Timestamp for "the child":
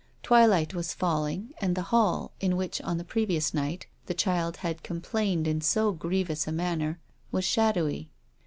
4.07-4.57